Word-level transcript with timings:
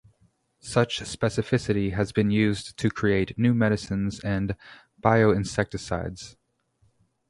Such 0.61 0.99
specificity 1.01 1.93
has 1.93 2.11
been 2.11 2.31
used 2.31 2.75
to 2.79 2.89
create 2.89 3.37
new 3.37 3.53
medicines 3.53 4.19
and 4.21 4.55
bioinsecticides. 4.99 6.37